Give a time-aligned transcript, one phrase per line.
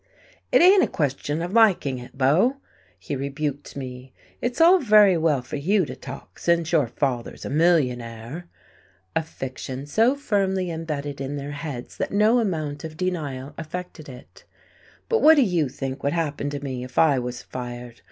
[0.51, 2.57] "It ain't a question of liking it, Beau,"
[2.97, 4.13] he rebuked me.
[4.41, 8.47] "It's all very well for you to talk, since your father's a millionaire"
[9.15, 14.43] (a fiction so firmly embedded in their heads that no amount of denial affected it),
[15.07, 17.99] "but what do you think would happen to me if I was fired?